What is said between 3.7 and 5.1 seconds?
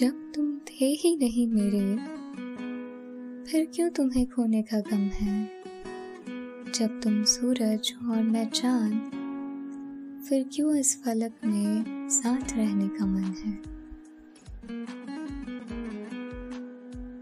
क्यों तुम्हें खोने का गम